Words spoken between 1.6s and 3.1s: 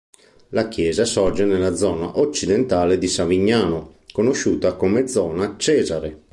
zona occidentale di